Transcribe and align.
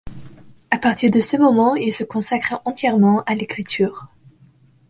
À 0.71 0.79
partir 0.79 1.11
de 1.11 1.21
ce 1.21 1.37
moment, 1.37 1.75
il 1.75 1.93
se 1.93 2.03
consacre 2.03 2.59
entièrement 2.65 3.21
à 3.27 3.35
l’écriture. 3.35 4.07